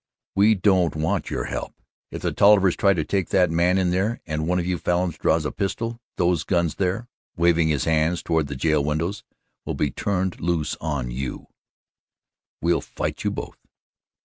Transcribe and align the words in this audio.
We 0.33 0.55
don't 0.55 0.95
want 0.95 1.29
your 1.29 1.43
help! 1.43 1.75
If 2.09 2.23
the 2.23 2.31
Tollivers 2.31 2.75
try 2.75 2.95
to 2.95 3.03
take 3.03 3.29
that 3.29 3.51
man 3.51 3.77
in 3.77 3.91
there, 3.91 4.19
and 4.25 4.47
one 4.47 4.57
of 4.57 4.65
you 4.65 4.79
Falins 4.79 5.19
draws 5.19 5.45
a 5.45 5.51
pistol, 5.51 6.01
those 6.17 6.43
guns 6.43 6.73
there" 6.77 7.07
waving 7.37 7.67
his 7.67 7.83
hand 7.83 8.25
toward 8.25 8.47
the 8.47 8.55
jail 8.55 8.83
windows 8.83 9.23
"will 9.63 9.75
be 9.75 9.91
turned 9.91 10.39
loose 10.41 10.75
on 10.81 11.11
YOU, 11.11 11.45
WE'LL 12.63 12.81
FIGHT 12.81 13.23
YOU 13.23 13.29
BOTH!" 13.29 13.59